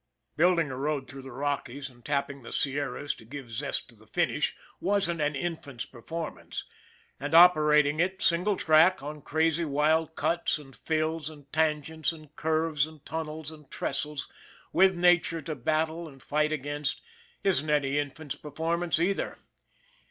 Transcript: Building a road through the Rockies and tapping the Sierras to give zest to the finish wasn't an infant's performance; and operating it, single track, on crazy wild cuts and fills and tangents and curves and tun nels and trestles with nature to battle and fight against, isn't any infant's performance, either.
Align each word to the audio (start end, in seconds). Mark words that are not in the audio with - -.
Building 0.35 0.71
a 0.71 0.75
road 0.75 1.07
through 1.07 1.21
the 1.21 1.31
Rockies 1.31 1.87
and 1.87 2.03
tapping 2.03 2.41
the 2.41 2.51
Sierras 2.51 3.13
to 3.13 3.23
give 3.23 3.51
zest 3.51 3.87
to 3.89 3.95
the 3.95 4.07
finish 4.07 4.55
wasn't 4.79 5.21
an 5.21 5.35
infant's 5.35 5.85
performance; 5.85 6.65
and 7.19 7.35
operating 7.35 7.99
it, 7.99 8.19
single 8.19 8.57
track, 8.57 9.03
on 9.03 9.21
crazy 9.21 9.63
wild 9.63 10.15
cuts 10.15 10.57
and 10.57 10.75
fills 10.75 11.29
and 11.29 11.53
tangents 11.53 12.11
and 12.11 12.35
curves 12.35 12.87
and 12.87 13.05
tun 13.05 13.27
nels 13.27 13.51
and 13.51 13.69
trestles 13.69 14.27
with 14.73 14.95
nature 14.95 15.39
to 15.43 15.53
battle 15.53 16.07
and 16.07 16.23
fight 16.23 16.51
against, 16.51 16.99
isn't 17.43 17.69
any 17.69 17.99
infant's 17.99 18.33
performance, 18.33 18.99
either. 18.99 19.37